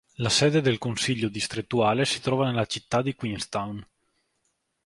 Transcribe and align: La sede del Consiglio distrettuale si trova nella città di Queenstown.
La 0.15 0.29
sede 0.29 0.61
del 0.61 0.79
Consiglio 0.79 1.29
distrettuale 1.29 2.05
si 2.05 2.21
trova 2.21 2.47
nella 2.49 2.65
città 2.65 3.03
di 3.03 3.13
Queenstown. 3.13 3.85